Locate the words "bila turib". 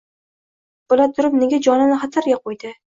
0.93-1.39